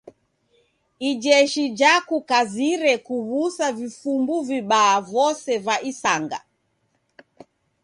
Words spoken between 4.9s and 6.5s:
vose va isanga.